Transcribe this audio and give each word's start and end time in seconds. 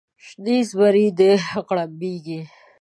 شنې 0.25 0.57
زمرۍ 0.69 1.07
غړمبیږې 1.67 2.39